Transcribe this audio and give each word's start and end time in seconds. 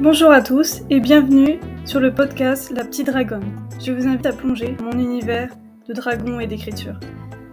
Bonjour 0.00 0.30
à 0.30 0.42
tous 0.42 0.82
et 0.90 1.00
bienvenue 1.00 1.58
sur 1.84 1.98
le 1.98 2.14
podcast 2.14 2.70
La 2.70 2.84
Petite 2.84 3.08
Dragonne. 3.08 3.66
Je 3.84 3.90
vous 3.90 4.06
invite 4.06 4.26
à 4.26 4.32
plonger 4.32 4.76
dans 4.78 4.84
mon 4.84 4.92
univers 4.92 5.52
de 5.88 5.92
dragons 5.92 6.38
et 6.38 6.46
d'écriture. 6.46 7.00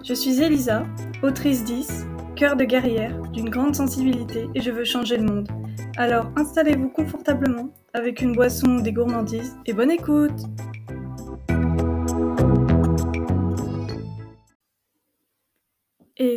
Je 0.04 0.14
suis 0.14 0.40
Elisa, 0.44 0.84
autrice 1.24 1.64
10, 1.64 2.06
cœur 2.36 2.56
de 2.56 2.64
guerrière, 2.64 3.20
d'une 3.34 3.50
grande 3.50 3.74
sensibilité 3.74 4.48
et 4.54 4.62
je 4.62 4.70
veux 4.70 4.84
changer 4.84 5.18
le 5.18 5.24
monde. 5.24 5.48
Alors 5.98 6.30
installez-vous 6.36 6.90
confortablement 6.90 7.74
avec 7.96 8.22
une 8.22 8.34
boisson 8.34 8.78
ou 8.78 8.82
des 8.82 8.94
gourmandises 8.94 9.58
et 9.66 9.74
bonne 9.74 9.90
écoute 9.90 10.44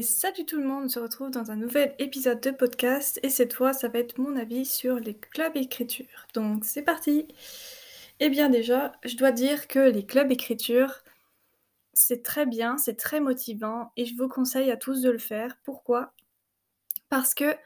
Salut 0.02 0.44
tout 0.44 0.58
le 0.58 0.66
monde, 0.66 0.84
on 0.84 0.88
se 0.88 0.98
retrouve 0.98 1.30
dans 1.30 1.50
un 1.50 1.56
nouvel 1.56 1.94
épisode 1.98 2.40
de 2.40 2.50
podcast. 2.50 3.18
Et 3.22 3.30
cette 3.30 3.54
fois 3.54 3.72
ça 3.72 3.88
va 3.88 3.98
être 3.98 4.18
mon 4.18 4.36
avis 4.36 4.64
sur 4.66 4.96
les 4.96 5.14
clubs 5.14 5.56
écriture. 5.56 6.26
Donc 6.34 6.64
c'est 6.64 6.82
parti. 6.82 7.26
Eh 8.20 8.28
bien 8.28 8.50
déjà, 8.50 8.92
je 9.04 9.16
dois 9.16 9.32
dire 9.32 9.66
que 9.66 9.78
les 9.78 10.04
clubs 10.04 10.30
écriture, 10.30 11.02
c'est 11.94 12.22
très 12.22 12.46
bien, 12.46 12.76
c'est 12.76 12.96
très 12.96 13.20
motivant. 13.20 13.92
Et 13.96 14.04
je 14.04 14.14
vous 14.16 14.28
conseille 14.28 14.70
à 14.70 14.76
tous 14.76 15.00
de 15.02 15.10
le 15.10 15.18
faire. 15.18 15.58
Pourquoi? 15.64 16.12
Parce 17.08 17.34
que 17.34 17.56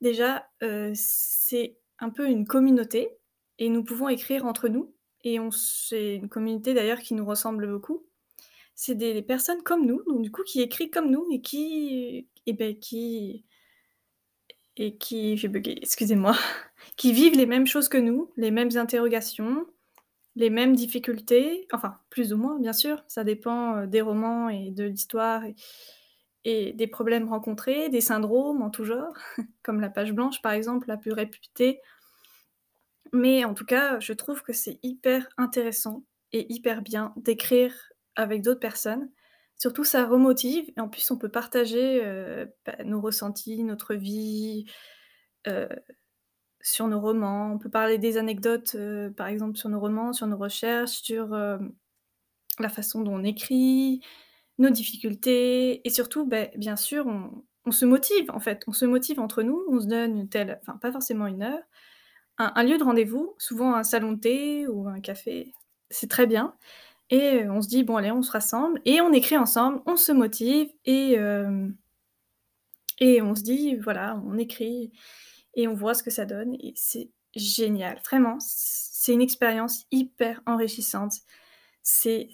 déjà, 0.00 0.48
euh, 0.62 0.92
c'est 0.94 1.76
un 2.00 2.10
peu 2.10 2.28
une 2.28 2.46
communauté. 2.46 3.16
Et 3.58 3.68
nous 3.70 3.84
pouvons 3.84 4.08
écrire 4.08 4.46
entre 4.46 4.68
nous. 4.68 4.92
Et 5.24 5.38
c'est 5.52 6.16
une 6.16 6.28
communauté 6.28 6.74
d'ailleurs 6.74 7.00
qui 7.00 7.14
nous 7.14 7.26
ressemble 7.26 7.68
beaucoup 7.68 8.07
c'est 8.80 8.94
des 8.94 9.22
personnes 9.22 9.64
comme 9.64 9.84
nous, 9.86 10.04
donc 10.04 10.22
du 10.22 10.30
coup 10.30 10.44
qui 10.44 10.60
écrivent 10.60 10.90
comme 10.90 11.10
nous 11.10 11.26
et 11.32 11.40
qui 11.40 12.28
et 12.46 12.52
ben 12.52 12.78
qui 12.78 13.44
et 14.76 14.96
qui 14.96 15.32
excusez-moi, 15.82 16.36
qui 16.96 17.12
vivent 17.12 17.36
les 17.36 17.46
mêmes 17.46 17.66
choses 17.66 17.88
que 17.88 17.98
nous, 17.98 18.30
les 18.36 18.52
mêmes 18.52 18.70
interrogations, 18.76 19.66
les 20.36 20.48
mêmes 20.48 20.76
difficultés, 20.76 21.66
enfin 21.72 21.98
plus 22.08 22.32
ou 22.32 22.36
moins 22.36 22.56
bien 22.60 22.72
sûr, 22.72 23.02
ça 23.08 23.24
dépend, 23.24 23.84
des 23.86 24.00
romans 24.00 24.48
et 24.48 24.70
de 24.70 24.84
l'histoire 24.84 25.42
et 26.44 26.72
des 26.72 26.86
problèmes 26.86 27.28
rencontrés, 27.28 27.88
des 27.88 28.00
syndromes 28.00 28.62
en 28.62 28.70
tout 28.70 28.84
genre, 28.84 29.12
comme 29.64 29.80
la 29.80 29.90
page 29.90 30.12
blanche 30.12 30.40
par 30.40 30.52
exemple, 30.52 30.86
la 30.86 30.96
plus 30.96 31.12
réputée. 31.12 31.80
Mais 33.12 33.44
en 33.44 33.54
tout 33.54 33.64
cas, 33.64 33.98
je 33.98 34.12
trouve 34.12 34.42
que 34.42 34.52
c'est 34.52 34.78
hyper 34.84 35.28
intéressant 35.36 36.04
et 36.32 36.46
hyper 36.52 36.80
bien 36.80 37.12
d'écrire 37.16 37.74
avec 38.18 38.42
d'autres 38.42 38.60
personnes. 38.60 39.10
Surtout, 39.58 39.84
ça 39.84 40.06
remotive 40.06 40.70
et 40.76 40.80
en 40.82 40.88
plus, 40.90 41.10
on 41.12 41.18
peut 41.18 41.30
partager, 41.30 42.04
heu, 42.06 42.52
bah, 42.66 42.76
nos 42.86 43.00
ressentis, 43.02 43.64
notre 43.64 43.94
vie, 43.96 44.66
heu, 45.48 45.68
sur 46.62 46.88
nos 46.88 47.00
romans. 47.00 47.52
On 47.54 47.58
peut 47.58 47.70
parler 47.70 47.98
des 47.98 48.18
anecdotes, 48.18 48.74
heu, 48.76 49.12
par 49.16 49.28
exemple, 49.28 49.56
sur 49.58 49.68
nos 49.70 49.80
romans, 49.80 50.12
sur 50.14 50.26
nos 50.28 50.38
recherches, 50.38 51.02
sur, 51.02 51.36
la 52.60 52.68
façon 52.68 53.02
dont 53.02 53.14
on 53.16 53.24
écrit, 53.24 54.00
nos 54.58 54.70
difficultés 54.70 55.86
et 55.86 55.90
surtout, 55.90 56.26
beh, 56.26 56.50
bien 56.56 56.76
sûr, 56.76 57.06
on 57.06 57.44
on 57.66 57.72
se 57.72 57.84
motive, 57.86 58.30
en 58.32 58.40
fait. 58.40 58.62
On 58.68 58.72
se 58.72 58.86
motive 58.86 59.20
entre 59.20 59.42
nous, 59.42 59.62
on 59.70 59.80
se 59.80 59.86
donne 59.88 60.18
une 60.18 60.28
telle 60.30 60.58
enfin, 60.62 60.78
pas 60.78 60.92
forcément 60.92 61.26
une 61.28 61.42
heure, 61.44 61.60
un 62.38 62.52
un 62.56 62.64
lieu 62.64 62.78
de 62.78 62.84
rendez-vous, 62.84 63.34
souvent 63.38 63.74
un 63.76 63.84
salon 63.84 64.12
de 64.12 64.20
thé 64.20 64.68
ou 64.68 64.88
un 64.88 65.00
café, 65.00 65.52
c'est 65.90 66.08
très 66.10 66.26
bien 66.26 66.56
et 67.10 67.48
on 67.48 67.62
se 67.62 67.68
dit: 67.68 67.84
«Bon 67.84 67.96
allez, 67.96 68.10
on 68.12 68.22
se 68.22 68.30
rassemble» 68.30 68.80
et 68.84 69.00
on 69.00 69.12
écrit 69.12 69.36
ensemble, 69.38 69.80
on 69.86 69.96
se 69.96 70.12
motive 70.12 70.70
et 70.84 71.14
hem 71.14 71.76
et 73.00 73.22
on 73.22 73.34
se 73.34 73.42
dit: 73.42 73.76
«Voilà, 73.76 74.20
on 74.26 74.38
écrit 74.38 74.92
et 75.54 75.68
on 75.68 75.74
voit 75.74 75.94
ce 75.94 76.02
que 76.02 76.10
ça 76.10 76.26
donne» 76.26 76.54
et 76.54 76.72
c'est 76.76 77.10
génial. 77.36 78.00
Vraiment, 78.04 78.38
c'est 78.40 79.12
une 79.12 79.22
expérience 79.22 79.84
hyper 79.90 80.42
enrichissante. 80.46 81.12
C'est 81.82 82.28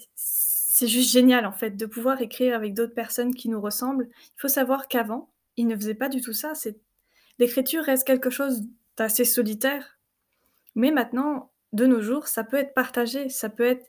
juste 0.81 1.11
génial, 1.11 1.45
en 1.45 1.51
fait, 1.51 1.71
de 1.71 1.85
pouvoir 1.85 2.21
écrire 2.21 2.55
avec 2.55 2.73
d'autres 2.73 2.93
personnes 2.93 3.33
qui 3.33 3.47
nous 3.49 3.61
ressemblent. 3.61 4.09
Il 4.11 4.41
faut 4.41 4.47
savoir 4.47 4.87
qu'avant, 4.87 5.31
ils 5.57 5.67
ne 5.67 5.75
faisaient 5.75 5.95
pas 5.95 6.09
du 6.09 6.21
tout 6.21 6.33
ça. 6.33 6.53
L'écriture 7.39 7.83
reste 7.83 8.05
quelque 8.05 8.29
chose 8.29 8.63
d'assez 8.97 9.25
solitaire, 9.25 9.99
mais 10.73 10.91
maintenant, 10.91 11.51
de 11.73 11.85
nos 11.85 12.01
jours, 12.01 12.27
ça 12.27 12.43
peut 12.43 12.57
être 12.57 12.73
partagé, 12.73 13.29
ça 13.29 13.49
peut 13.49 13.65
être 13.65 13.85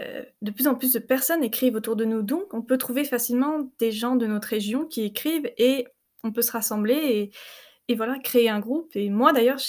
Heu, 0.00 0.26
de 0.42 0.50
plus 0.50 0.66
en 0.68 0.74
plus 0.74 0.92
de 0.92 0.98
personnes 0.98 1.44
écrivent 1.44 1.76
autour 1.76 1.96
de 1.96 2.04
nous, 2.04 2.22
donc 2.22 2.52
on 2.54 2.62
peut 2.62 2.78
trouver 2.78 3.04
facilement 3.04 3.70
des 3.78 3.92
gens 3.92 4.16
de 4.16 4.26
notre 4.26 4.48
région 4.48 4.86
qui 4.86 5.02
écrivent 5.04 5.50
et 5.58 5.86
on 6.24 6.32
peut 6.32 6.42
se 6.42 6.52
rassembler 6.52 7.30
et 7.88 7.94
voilà, 7.96 8.18
créer 8.18 8.48
un 8.50 8.60
groupe. 8.60 8.96
Et 8.96 9.10
moi 9.10 9.32
d'ailleurs 9.32 9.60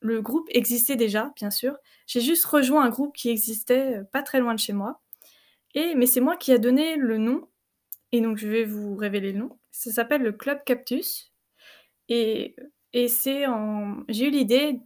le 0.00 0.22
groupe 0.22 0.48
existait 0.50 0.96
déjà, 0.96 1.32
bien 1.36 1.50
sûr. 1.50 1.76
J'ai 2.06 2.20
juste 2.20 2.44
rejoint 2.46 2.84
un 2.84 2.88
groupe 2.90 3.14
qui 3.16 3.30
existait, 3.30 3.98
heu, 4.00 4.04
pas 4.12 4.22
très 4.22 4.40
loin 4.40 4.54
de 4.54 4.58
chez 4.60 4.72
moi. 4.72 5.00
Et 5.74 5.94
mais 5.96 6.06
c'est 6.06 6.20
moi 6.20 6.36
qui 6.36 6.52
a 6.52 6.58
donné 6.58 6.96
le 6.96 7.18
nom. 7.18 7.48
Et 8.12 8.20
donc 8.22 8.38
je 8.38 8.48
vais 8.48 8.64
vous 8.64 8.96
révéler 8.96 9.32
le 9.32 9.40
nom. 9.40 9.58
Ça 9.72 9.92
s'appelle 9.92 10.22
le 10.22 10.32
Club 10.32 10.60
Cactus 10.66 11.32
et 12.08 12.56
et 12.94 13.08
c'est 13.08 13.46
en 13.46 13.98
j'ai 14.08 14.26
eu 14.28 14.30
l'idée, 14.30 14.80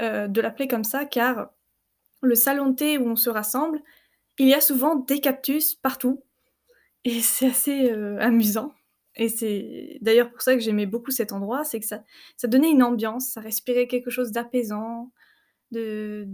heu, 0.00 0.28
de 0.28 0.40
l'appeler 0.42 0.68
comme 0.68 0.84
ça 0.84 1.04
car 1.06 1.50
le 2.24 2.34
salon 2.34 2.70
de 2.70 2.76
thé 2.76 2.98
où 2.98 3.08
on 3.08 3.16
se 3.16 3.30
rassemble, 3.30 3.80
il 4.38 4.48
y 4.48 4.54
a 4.54 4.60
souvent 4.60 4.96
des 4.96 5.20
cactus 5.20 5.74
partout. 5.76 6.22
Et 7.04 7.20
c'est 7.22 7.48
assez, 7.48 7.90
heu, 7.92 8.18
amusant. 8.20 8.72
Et 9.16 9.28
c'est 9.28 9.98
d'ailleurs 10.00 10.30
pour 10.32 10.42
ça 10.42 10.54
que 10.54 10.60
j'aimais 10.60 10.86
beaucoup 10.86 11.12
cet 11.12 11.32
endroit, 11.32 11.64
c'est 11.64 11.80
que 11.80 11.86
ça 11.86 12.02
ça 12.36 12.48
donnait 12.48 12.70
une 12.72 12.82
ambiance, 12.82 13.28
ça 13.28 13.40
respirait 13.40 13.86
quelque 13.88 14.10
chose 14.10 14.32
d'apaisant, 14.32 15.12
de 15.72 16.26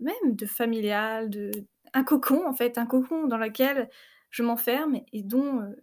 même 0.00 0.36
de 0.36 0.46
familial, 0.46 1.30
de 1.30 1.50
un 1.94 2.04
cocon 2.04 2.46
en 2.48 2.54
fait, 2.54 2.78
un 2.78 2.86
cocon 2.86 3.26
dans 3.28 3.38
lequel 3.38 3.90
je 4.30 4.42
m'enferme 4.42 5.00
et 5.12 5.22
dont, 5.22 5.60
heu 5.62 5.76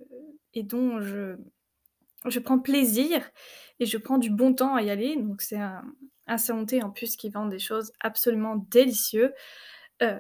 et 0.56 0.64
dont 0.64 1.02
je 1.02 1.38
je 2.28 2.40
prends 2.40 2.60
plaisir 2.60 3.30
et 3.80 3.86
je 3.86 3.98
prends 3.98 4.18
du 4.18 4.30
bon 4.30 4.54
temps 4.54 4.76
à 4.76 4.82
y 4.84 4.90
aller. 4.90 5.16
Donc 5.16 5.42
c'est 5.42 5.58
un 5.58 5.84
thé 6.66 6.84
en 6.84 6.92
plus 6.92 7.16
qui 7.16 7.30
vend 7.30 7.46
des 7.46 7.60
choses 7.60 7.92
absolument 8.02 8.56
délicieux. 8.72 9.34
Heu, 10.02 10.18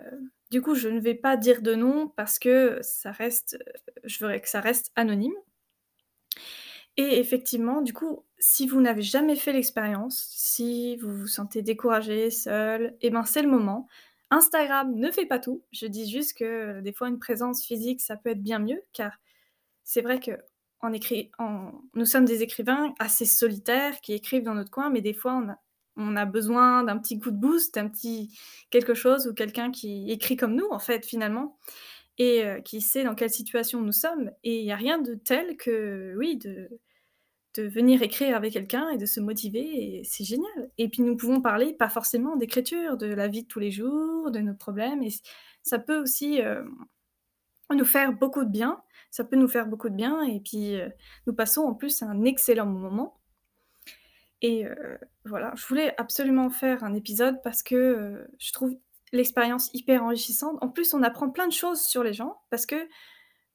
du 0.51 0.61
coup, 0.61 0.75
je 0.75 0.89
ne 0.89 0.99
vais 0.99 1.15
pas 1.15 1.37
dire 1.37 1.61
de 1.61 1.75
nom 1.75 2.09
parce 2.15 2.39
que 2.39 2.79
ça 2.81 3.11
reste, 3.11 3.57
je 4.03 4.19
voudrais 4.19 4.41
que 4.41 4.49
ça 4.49 4.61
reste 4.61 4.91
anonyme 4.95 5.33
et 6.97 7.19
effectivement, 7.19 7.81
du 7.81 7.93
coup, 7.93 8.25
si 8.39 8.67
vous 8.67 8.81
n'avez 8.81 9.01
jamais 9.01 9.35
fait 9.35 9.53
l'expérience, 9.53 10.27
si 10.35 10.97
vous 10.97 11.15
vous 11.15 11.27
sentez 11.27 11.61
découragé, 11.61 12.29
seul, 12.29 12.95
et 13.01 13.09
ben, 13.09 13.23
c'est 13.23 13.41
le 13.41 13.49
moment. 13.49 13.87
Instagram 14.31 14.93
ne 14.95 15.09
fait 15.11 15.25
pas 15.25 15.39
tout. 15.39 15.63
Je 15.71 15.87
dis 15.87 16.09
juste 16.09 16.37
que, 16.37 16.79
heu, 16.79 16.81
des 16.81 16.93
fois, 16.93 17.07
une 17.09 17.19
présence 17.19 17.63
physique, 17.65 18.01
ça 18.01 18.17
peut 18.17 18.29
être 18.31 18.43
bien 18.43 18.59
mieux 18.59 18.81
car 18.93 19.17
c'est 19.83 20.01
vrai 20.01 20.19
écrit 20.93 21.31
en 21.39 21.71
nous 21.95 22.05
sommes 22.05 22.25
des 22.25 22.43
écrivains 22.43 22.93
assez 22.99 23.25
solitaires 23.25 24.01
qui 24.01 24.13
écrivent 24.13 24.43
dans 24.43 24.55
notre 24.55 24.71
coin, 24.71 24.89
mais 24.89 25.01
des 25.01 25.13
fois, 25.13 25.35
on 25.35 25.49
a 25.49 25.59
on 25.99 26.15
a 26.17 26.25
besoin 26.25 26.83
d'un 26.83 26.97
petit 26.97 27.19
coup 27.19 27.31
de 27.31 27.37
boost, 27.37 27.75
d'un 27.75 27.89
petit 27.89 28.37
quelque 28.71 28.93
chose 28.95 29.27
ou 29.27 29.33
quelqu'un 29.35 29.71
qui 29.71 30.11
écrit 30.11 30.37
comme 30.37 30.55
nous, 30.55 30.67
en 30.71 30.79
fait, 30.79 31.05
finalement 31.05 31.57
et 32.19 32.45
heu, 32.45 32.61
qui 32.61 32.81
sait 32.81 33.03
dans 33.05 33.15
quelle 33.15 33.31
situation 33.31 33.81
nous 33.81 33.91
sommes. 33.93 34.31
Et 34.43 34.59
il 34.61 34.65
y 34.65 34.71
a 34.73 34.77
rien 34.77 34.99
de 34.99 35.15
tel 35.15 35.57
que, 35.57 36.15
oui, 36.17 36.37
de 36.37 36.69
de 37.55 37.63
venir 37.63 38.01
écrire 38.03 38.35
avec 38.37 38.53
quelqu'un 38.53 38.89
et 38.89 38.97
de 38.97 39.05
se 39.07 39.19
motiver 39.19 39.99
et 39.99 40.03
c'est 40.03 40.23
génial. 40.23 40.69
Et 40.77 40.87
puis 40.89 41.01
nous 41.01 41.17
pouvons 41.17 41.41
parler, 41.41 41.73
pas 41.73 41.89
forcément 41.89 42.35
d'écriture, 42.35 42.95
de 42.97 43.07
la 43.07 43.27
vie 43.27 43.43
de 43.43 43.47
tous 43.47 43.59
les 43.59 43.71
jours, 43.71 44.31
de 44.31 44.39
nos 44.39 44.53
problèmes 44.53 45.01
et 45.03 45.09
ça 45.63 45.79
peut 45.79 45.99
aussi, 45.99 46.37
hem, 46.37 46.69
nous 47.75 47.85
faire 47.85 48.13
beaucoup 48.13 48.43
de 48.43 48.49
bien. 48.49 48.81
Ça 49.11 49.23
peut 49.23 49.35
nous 49.35 49.47
faire 49.47 49.67
beaucoup 49.67 49.89
de 49.89 49.95
bien 49.95 50.21
et 50.23 50.39
puis, 50.39 50.75
heu, 50.75 50.91
nous 51.27 51.33
passons 51.33 51.61
en 51.61 51.73
plus 51.73 52.01
un 52.03 52.23
excellent 52.25 52.65
moment 52.67 53.18
et 54.41 54.65
heu, 54.65 54.75
voilà, 55.25 55.53
je 55.55 55.65
voulais 55.67 55.93
absolument 55.99 56.49
faire 56.49 56.83
un 56.83 56.93
épisode 56.93 57.41
parce 57.43 57.63
que, 57.63 57.75
heu, 57.75 58.27
je 58.39 58.51
trouve 58.53 58.75
l'expérience 59.11 59.69
hyper 59.73 60.03
enrichissante. 60.03 60.57
En 60.61 60.69
plus, 60.69 60.93
on 60.93 61.03
apprend 61.03 61.29
plein 61.29 61.47
de 61.47 61.53
choses 61.53 61.81
sur 61.81 62.03
les 62.03 62.13
gens 62.13 62.41
parce 62.49 62.65
que, 62.65 62.75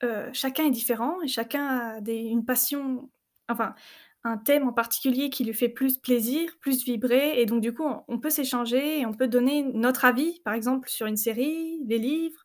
heu, 0.03 0.31
chacun 0.33 0.67
est 0.67 0.71
différent 0.71 1.21
et 1.23 1.29
chacun 1.29 1.67
a 1.97 2.01
des 2.01 2.17
une 2.19 2.45
passion, 2.45 3.11
enfin, 3.49 3.75
un 4.25 4.39
thème 4.39 4.69
en 4.69 4.73
particulier 4.73 5.31
qui 5.31 5.45
lui 5.45 5.55
fait 5.55 5.69
plus 5.69 5.99
plaisir, 5.99 6.51
plus 6.61 6.85
vibrer 6.85 7.41
et 7.41 7.47
donc 7.47 7.61
du 7.63 7.75
coup, 7.75 7.85
on 7.85 8.05
on 8.09 8.19
peut 8.19 8.31
s'échanger 8.31 9.01
et 9.01 9.07
on 9.07 9.13
peut 9.15 9.29
donner 9.29 9.63
notre 9.65 10.05
avis, 10.05 10.41
par 10.45 10.55
exemple, 10.55 10.89
sur 10.91 11.07
une 11.07 11.17
série, 11.17 11.81
les 11.87 11.99
livres 11.99 12.45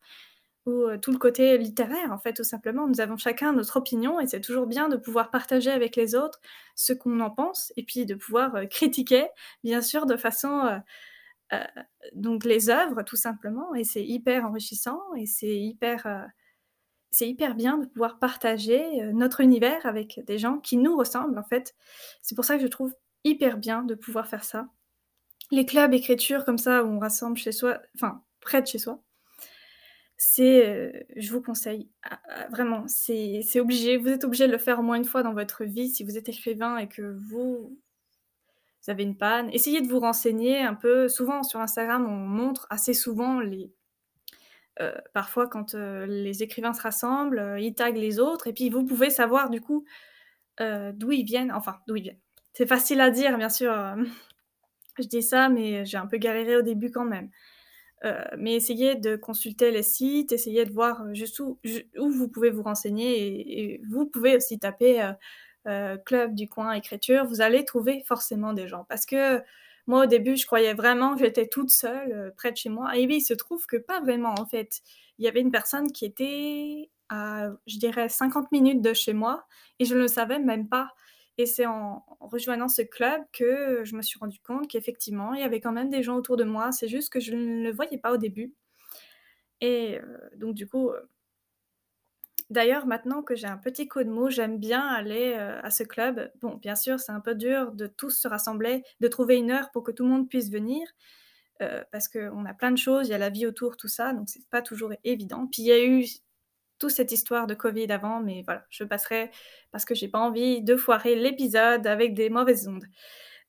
ou 0.65 0.71
heu, 0.89 0.99
tout 0.99 1.11
le 1.11 1.17
côté 1.17 1.57
littéraire, 1.57 2.11
en 2.11 2.19
fait, 2.19 2.33
tout 2.33 2.43
simplement. 2.43 2.87
Nous 2.87 3.01
avons 3.01 3.17
chacun 3.17 3.53
notre 3.53 3.77
opinion 3.77 4.19
et 4.19 4.27
c'est 4.27 4.41
toujours 4.41 4.67
bien 4.67 4.89
de 4.89 4.97
pouvoir 4.97 5.31
partager 5.31 5.71
avec 5.71 5.95
les 5.95 6.15
autres 6.15 6.39
ce 6.75 6.93
qu'on 6.93 7.19
en 7.21 7.31
pense 7.31 7.73
et 7.77 7.83
puis 7.83 8.05
de 8.05 8.15
pouvoir, 8.15 8.55
heu, 8.57 8.65
critiquer, 8.67 9.27
bien 9.63 9.81
sûr, 9.81 10.05
de 10.05 10.17
façon, 10.17 10.61
heu, 10.65 10.79
donc 12.15 12.45
les 12.45 12.69
œuvres, 12.69 13.03
tout 13.03 13.15
simplement 13.17 13.75
et 13.75 13.83
c'est 13.83 14.03
hyper 14.05 14.45
enrichissant 14.45 15.01
et 15.17 15.25
c'est 15.25 15.57
hyper, 15.59 16.27
c'est 17.11 17.27
hyper 17.29 17.55
bien 17.55 17.77
de 17.77 17.85
pouvoir 17.87 18.19
partager, 18.19 19.01
notre 19.13 19.41
univers 19.41 19.85
avec 19.85 20.21
des 20.27 20.37
gens 20.37 20.59
qui 20.59 20.77
nous 20.77 20.95
ressemblent, 20.97 21.39
en 21.39 21.43
fait. 21.43 21.75
C'est 22.21 22.35
pour 22.35 22.45
ça 22.45 22.57
que 22.57 22.61
je 22.63 22.67
trouve 22.67 22.93
hyper 23.23 23.57
bien 23.57 23.83
de 23.83 23.95
pouvoir 23.95 24.27
faire 24.27 24.43
ça 24.43 24.67
les 25.51 25.65
clubs 25.65 25.93
écriture 25.93 26.45
comme 26.45 26.57
ça 26.59 26.83
où 26.83 26.87
on 26.89 26.99
rassemble 26.99 27.37
chez 27.37 27.51
soi, 27.53 27.79
enfin 27.95 28.23
près 28.41 28.61
de 28.61 28.67
chez 28.67 28.79
soi, 28.79 29.01
c'est, 30.19 30.67
heu, 30.69 30.93
je 31.15 31.31
vous 31.33 31.41
conseille, 31.41 31.89
ah, 32.03 32.19
ah, 32.29 32.47
vraiment, 32.49 32.85
c'est 32.87 33.59
obligé. 33.61 33.97
Vous 33.97 34.09
êtes 34.09 34.25
obligé 34.25 34.47
de 34.47 34.51
le 34.51 34.59
faire 34.59 34.79
au 34.79 34.83
moins 34.83 34.97
une 34.97 35.05
fois 35.05 35.23
dans 35.23 35.33
votre 35.33 35.63
vie 35.65 35.89
si 35.89 36.03
vous 36.03 36.17
êtes 36.17 36.29
écrivain 36.29 36.77
et 36.77 36.89
que 36.89 37.01
vous 37.31 37.77
vous 38.83 38.91
avez 38.91 39.03
une 39.03 39.15
panne. 39.17 39.49
Essayez 39.53 39.81
de 39.81 39.87
vous 39.87 39.99
renseigner 40.01 40.59
un 40.59 40.73
peu. 40.73 41.07
Souvent 41.07 41.43
sur 41.43 41.59
Instagram, 41.61 42.05
on 42.05 42.15
montre 42.27 42.67
assez 42.69 42.93
souvent 42.93 43.39
les 43.39 43.71
heu, 44.81 44.93
parfois 45.13 45.47
quand, 45.47 45.75
heu, 45.75 46.05
les 46.05 46.43
écrivains 46.43 46.73
se 46.73 46.81
rassemblent, 46.81 47.57
ils 47.59 47.73
taguent 47.75 47.97
les 47.97 48.19
autres 48.19 48.47
et 48.47 48.53
puis 48.53 48.69
vous 48.69 48.85
pouvez 48.85 49.09
savoir 49.09 49.49
du 49.49 49.61
coup, 49.61 49.85
d'où 50.59 51.11
ils 51.11 51.23
viennent, 51.25 51.51
enfin 51.51 51.77
d'où 51.87 51.95
ils 51.95 52.03
viennent. 52.03 52.19
C'est 52.53 52.65
facile 52.67 53.01
à 53.01 53.09
dire 53.11 53.37
bien 53.37 53.49
sûr, 53.49 53.73
je 54.99 55.07
dis 55.07 55.23
ça, 55.23 55.49
mais 55.49 55.85
j'ai 55.85 55.97
un 55.97 56.07
peu 56.07 56.17
galéré 56.17 56.57
au 56.57 56.61
début 56.61 56.91
quand 56.91 57.05
même. 57.05 57.29
Heu, 58.05 58.13
mais 58.37 58.55
essayez 58.55 58.95
de 58.95 59.15
consulter 59.17 59.71
les 59.71 59.83
sites, 59.83 60.31
essayez 60.31 60.65
de 60.65 60.71
voir, 60.73 61.03
heu, 61.05 61.13
juste 61.13 61.39
où 61.39 61.59
vous 61.97 62.27
pouvez 62.29 62.49
vous 62.49 62.63
renseigner 62.63 63.73
et 63.75 63.81
vous 63.89 64.05
pouvez 64.07 64.35
aussi 64.37 64.57
taper, 64.59 65.11
heu, 65.67 65.97
club 66.05 66.35
du 66.35 66.47
coin 66.49 66.73
écriture, 66.73 67.25
vous 67.25 67.41
allez 67.41 67.65
trouver 67.65 68.03
forcément 68.07 68.53
des 68.53 68.67
gens. 68.67 68.85
Parce 68.89 69.05
que 69.05 69.41
moi, 69.87 70.03
au 70.03 70.05
début, 70.07 70.35
je 70.37 70.45
croyais 70.45 70.73
vraiment 70.73 71.15
que 71.15 71.19
j'étais 71.25 71.47
toute 71.47 71.71
seule, 71.71 72.33
près 72.37 72.51
de 72.51 72.57
chez 72.57 72.69
moi 72.69 72.95
et 72.97 73.05
oui, 73.07 73.17
il 73.17 73.21
se 73.21 73.33
trouve 73.33 73.65
que 73.65 73.77
pas 73.77 73.99
vraiment, 74.01 74.35
en 74.39 74.45
fait. 74.45 74.81
Il 75.17 75.25
y 75.25 75.27
avait 75.27 75.41
une 75.41 75.51
personne 75.51 75.91
qui 75.91 76.05
était 76.05 76.89
à, 77.09 77.49
je 77.67 77.77
dirais 77.77 78.07
50 78.09 78.51
minutes 78.51 78.81
de 78.81 78.93
chez 78.93 79.13
moi 79.13 79.45
et 79.79 79.85
je 79.85 79.95
ne 79.95 80.01
le 80.01 80.07
savais 80.07 80.39
même 80.39 80.69
pas 80.69 80.91
et 81.39 81.47
c'est 81.47 81.65
en 81.67 82.05
rejoignant 82.21 82.69
ce 82.69 82.83
club 82.83 83.23
que 83.33 83.83
je 83.85 83.95
me 83.97 84.03
suis 84.03 84.19
rendu 84.19 84.39
compte 84.41 84.69
qu'effectivement, 84.69 85.33
il 85.33 85.41
y 85.41 85.43
avait 85.43 85.61
quand 85.61 85.73
même 85.73 85.89
des 85.89 86.03
gens 86.03 86.17
autour 86.17 86.37
de 86.37 86.45
moi. 86.45 86.71
C'est 86.73 86.89
juste 86.89 87.11
que 87.13 87.19
je 87.21 87.33
ne 87.35 87.63
le 87.63 87.71
voyais 87.73 87.97
pas 87.99 88.13
au 88.13 88.17
début 88.17 88.53
et 89.61 89.99
heu, 89.99 90.29
donc 90.37 90.55
du 90.55 90.67
coup, 90.67 90.89
heu 90.91 91.09
D'ailleurs, 92.49 92.87
maintenant 92.87 93.21
que 93.21 93.35
j'ai 93.35 93.45
un 93.47 93.57
petit 93.57 93.87
coup 93.87 94.03
de 94.03 94.09
mou, 94.09 94.29
j'aime 94.29 94.57
bien 94.57 94.81
aller, 94.87 95.35
heu, 95.37 95.59
à 95.63 95.69
ce 95.69 95.83
club. 95.83 96.31
Bon, 96.41 96.55
bien 96.55 96.75
sûr, 96.75 96.99
c'est 96.99 97.11
un 97.11 97.19
peu 97.19 97.35
dur 97.35 97.71
de 97.73 97.85
tous 97.87 98.09
se 98.11 98.27
rassembler, 98.27 98.83
de 99.01 99.07
trouver 99.07 99.37
une 99.37 99.51
heure 99.51 99.69
pour 99.71 99.83
que 99.83 99.91
tout 99.91 100.03
le 100.03 100.09
monde 100.09 100.29
puisse 100.29 100.49
venir, 100.49 100.87
parce 101.91 102.07
qu'on 102.07 102.45
a 102.45 102.53
plein 102.53 102.71
de 102.71 102.77
choses, 102.77 103.07
il 103.07 103.11
y 103.11 103.13
a 103.13 103.17
la 103.17 103.29
vie 103.29 103.45
autour, 103.45 103.77
tout 103.77 103.87
ça, 103.87 104.13
donc 104.13 104.29
c'est 104.29 104.47
pas 104.49 104.61
toujours 104.61 104.93
évident. 105.03 105.47
Puis 105.51 105.63
il 105.63 105.67
y 105.67 105.71
a 105.71 105.83
eu 105.85 106.05
toute 106.79 106.91
cette 106.91 107.11
histoire 107.11 107.47
de 107.47 107.53
covid 107.53 107.91
avant, 107.91 108.21
mais 108.21 108.41
voilà, 108.43 108.65
je 108.69 108.83
passerai 108.83 109.31
parce 109.71 109.85
que 109.85 109.95
j'ai 109.95 110.07
pas 110.07 110.19
envie 110.19 110.61
de 110.61 110.75
foirer 110.75 111.15
l'épisode 111.15 111.85
avec 111.87 112.13
des 112.13 112.29
mauvaises 112.29 112.67
ondes. 112.67 112.85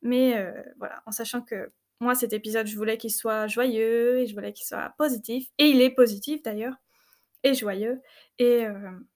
Mais 0.02 0.38
heu, 0.38 0.54
voilà, 0.78 1.02
en 1.06 1.12
sachant 1.12 1.42
que 1.42 1.72
moi, 2.00 2.14
cet 2.14 2.32
épisode, 2.32 2.66
je 2.66 2.76
voulais 2.76 2.98
qu'il 2.98 3.12
soit 3.12 3.46
joyeux 3.46 4.20
et 4.20 4.26
je 4.26 4.34
voulais 4.34 4.52
qu'il 4.52 4.66
soit 4.66 4.94
positif 4.98 5.48
et 5.58 5.66
il 5.68 5.80
est 5.82 5.90
positif 5.90 6.42
d'ailleurs 6.42 6.74
et 7.44 7.54
joyeux 7.54 8.00
et 8.38 8.60
hem 8.60 9.06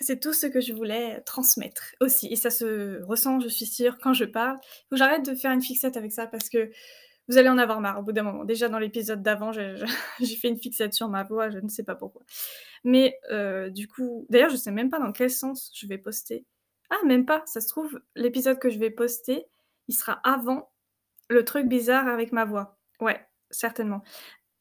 c'est 0.00 0.18
tout 0.18 0.32
ce 0.32 0.46
que 0.46 0.60
je 0.60 0.72
voulais 0.72 1.20
transmettre 1.22 1.94
aussi 2.00 2.26
et 2.28 2.36
ça 2.36 2.50
se 2.50 3.02
ressent, 3.04 3.40
je 3.40 3.48
suis 3.48 3.66
sûre, 3.66 3.98
quand 3.98 4.14
je 4.14 4.24
parle. 4.24 4.56
Faut 4.88 4.92
que 4.92 4.96
j'arrête 4.96 5.24
de 5.24 5.34
faire 5.34 5.52
une 5.52 5.62
fixette 5.62 5.96
avec 5.96 6.12
ça 6.12 6.26
parce 6.26 6.48
que 6.48 6.70
vous 7.30 7.38
allez 7.38 7.48
en 7.48 7.58
avoir 7.58 7.80
marre 7.80 7.98
au 8.00 8.02
bout 8.02 8.12
d'un 8.12 8.24
moment. 8.24 8.44
Déjà 8.44 8.68
dans 8.68 8.78
l'épisode 8.80 9.22
d'avant, 9.22 9.52
j'ai 10.20 10.36
fait 10.36 10.48
une 10.48 10.58
fixette 10.58 10.94
sur 10.94 11.08
ma 11.08 11.22
voix, 11.24 11.50
je 11.50 11.58
ne 11.58 11.68
sais 11.68 11.84
pas 11.84 11.94
pourquoi. 11.94 12.22
Mais 12.84 13.18
heu, 13.30 13.70
du 13.70 13.88
coup 13.88 14.26
d'ailleurs, 14.30 14.50
je 14.50 14.56
sais 14.56 14.72
même 14.72 14.90
pas 14.90 14.98
dans 14.98 15.12
quel 15.12 15.30
sens 15.30 15.70
je 15.74 15.86
vais 15.86 15.98
poster. 15.98 16.46
Ah 16.90 16.98
même 17.06 17.24
pas, 17.26 17.42
ça 17.46 17.60
se 17.60 17.68
trouve, 17.68 18.00
l'épisode 18.16 18.58
que 18.58 18.68
je 18.70 18.78
vais 18.78 18.90
poster, 18.90 19.46
il 19.88 19.94
sera 19.94 20.14
avant 20.24 20.70
le 21.28 21.44
truc 21.44 21.68
bizarre 21.68 22.08
avec 22.08 22.32
ma 22.32 22.44
voix. 22.44 22.78
Ouais, 23.00 23.20
certainement. 23.50 24.02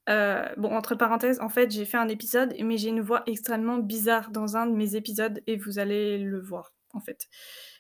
Heu, 0.10 0.42
bon, 0.58 0.72
entre 0.76 0.96
parenthèses, 0.96 1.40
en 1.42 1.50
fait, 1.50 1.72
j'ai 1.72 1.86
fait 1.86 1.98
un 1.98 2.08
épisode, 2.10 2.56
mais 2.64 2.78
j'ai 2.78 2.90
une 2.90 3.02
voix 3.02 3.24
extrêmement 3.28 3.78
bizarre 3.78 4.32
dans 4.32 4.58
un 4.58 4.66
de 4.68 4.74
mes 4.76 4.96
épisodes 4.96 5.42
et 5.48 5.58
vous 5.58 5.80
allez 5.80 6.18
le 6.20 6.40
voir, 6.42 6.74
en 6.94 7.00
fait. 7.00 7.28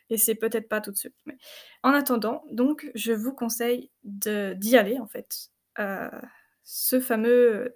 Et 0.09 0.17
c'est 0.17 0.35
peut-être 0.35 0.69
pas 0.69 0.81
tout 0.81 0.91
de 0.91 0.97
suite, 0.97 1.15
mais 1.25 1.37
en 1.83 1.91
attendant, 1.93 2.43
donc 2.51 2.89
je 2.95 3.11
vous 3.13 3.33
conseille 3.33 3.91
d'y 4.03 4.77
aller, 4.77 4.99
en 4.99 5.07
fait. 5.07 5.49
Heu, 5.79 6.09
ce 6.63 6.99
fameux, 6.99 7.73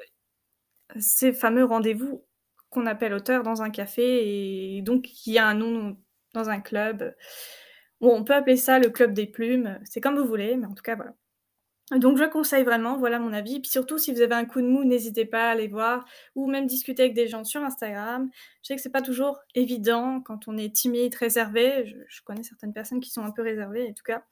ces 1.00 1.34
fameux 1.34 1.66
rendez-vous 1.66 2.26
qu'on 2.70 2.86
appelle 2.88 3.14
auteur 3.14 3.44
dans 3.44 3.62
un 3.64 3.70
café 3.72 4.78
et 4.78 4.82
donc 4.82 5.04
qui 5.04 5.38
a 5.38 5.48
un 5.48 5.56
nom 5.56 5.98
dans 6.34 6.50
un 6.50 6.62
club. 6.62 7.16
On 8.02 8.24
peut 8.24 8.34
appeler 8.36 8.58
ça 8.58 8.80
le 8.80 8.90
club 8.90 9.14
des 9.14 9.28
plumes, 9.28 9.80
c'est 9.86 10.02
comme 10.02 10.18
vous 10.20 10.28
voulez, 10.28 10.58
mais 10.58 10.68
en 10.68 10.74
tout 10.76 10.84
cas, 10.84 10.96
voilà. 10.96 11.14
Donc 12.00 12.18
je 12.18 12.24
conseille 12.24 12.64
vraiment, 12.64 12.98
voilà 12.98 13.20
mon 13.20 13.34
avis. 13.34 13.60
Puis 13.60 13.70
surtout, 13.70 13.98
si 13.98 14.12
vous 14.12 14.22
avez 14.22 14.36
un 14.36 14.46
coup 14.46 14.62
de 14.62 14.68
mou, 14.68 14.84
n'hésitez 14.84 15.26
pas 15.26 15.50
à 15.50 15.52
aller 15.52 15.68
voir 15.68 16.06
ou 16.36 16.50
même 16.50 16.66
discuter 16.66 17.04
avec 17.04 17.14
des 17.14 17.28
gens 17.28 17.44
sur 17.44 17.62
Instagram. 17.64 18.30
Je 18.62 18.68
sais 18.68 18.76
que 18.76 18.82
c'est 18.82 18.90
pas 18.92 19.02
toujours 19.02 19.40
évident 19.56 20.22
quand 20.22 20.48
on 20.48 20.58
est 20.58 20.74
timide, 20.74 21.16
réservé. 21.16 21.86
Je 21.86 21.98
je 22.08 22.22
connais 22.24 22.44
certaines 22.44 22.74
personnes 22.74 23.00
qui 23.00 23.12
sont 23.12 23.24
un 23.24 23.32
peu 23.32 23.42
réservées, 23.42 23.90
en 23.90 23.94
tout 23.94 24.04
cas, 24.04 24.24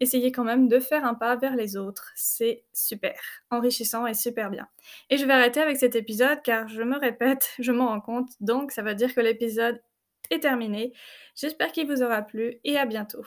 essayez 0.00 0.32
quand 0.32 0.44
même 0.44 0.68
de 0.68 0.80
faire 0.80 1.04
un 1.04 1.14
pas 1.14 1.36
vers 1.36 1.56
les 1.56 1.76
autres. 1.76 2.10
C'est 2.14 2.64
super, 2.72 3.20
enrichissant 3.50 4.06
et 4.06 4.14
super 4.14 4.50
bien. 4.50 4.68
Et 5.10 5.16
je 5.18 5.26
vais 5.26 5.32
arrêter 5.32 5.60
avec 5.60 5.76
cet 5.76 5.94
épisode 5.94 6.42
car 6.42 6.68
je 6.68 6.82
me 6.82 6.98
répète, 6.98 7.50
je 7.60 7.72
m'en 7.72 7.88
rends 7.88 8.00
compte, 8.00 8.30
donc 8.40 8.72
ça 8.72 8.82
veut 8.82 8.94
dire 8.94 9.14
que 9.14 9.20
l'épisode 9.20 9.80
est 10.30 10.40
terminé. 10.40 10.92
J'espère 11.36 11.72
qu'il 11.72 11.86
vous 11.86 12.02
aura 12.02 12.22
plu 12.22 12.58
et 12.64 12.78
à 12.78 12.86
bientôt. 12.86 13.24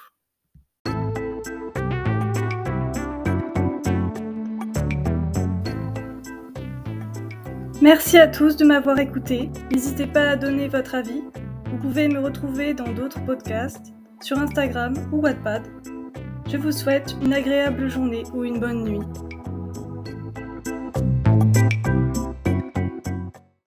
Merci 7.84 8.18
à 8.18 8.30
tous 8.30 8.56
de 8.56 8.64
m'avoir 8.64 8.98
écouté. 8.98 9.50
N'hésitez 9.70 10.08
pas 10.08 10.30
à 10.30 10.36
donner 10.38 10.70
votre 10.70 10.96
avis. 10.96 11.22
Vous 11.70 11.78
pouvez 11.80 12.08
me 12.08 12.18
retrouver 12.18 12.74
dans 12.74 12.88
d'autres 12.88 13.20
podcasts, 13.26 13.94
sur 14.22 14.40
Instagram 14.40 14.94
ou 15.12 15.18
Wattpad. 15.18 15.64
Je 16.50 16.56
vous 16.56 16.72
souhaite 16.72 17.14
une 17.22 17.34
agréable 17.34 17.90
journée 17.90 18.24
ou 18.34 18.46
une 18.46 18.62
bonne 18.62 18.86
nuit. 18.86 19.06